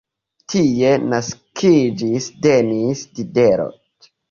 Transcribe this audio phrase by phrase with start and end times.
[0.53, 4.13] Tie naskiĝis Denis Diderot.